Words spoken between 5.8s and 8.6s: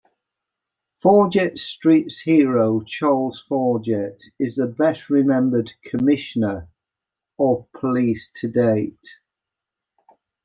commissioner of police to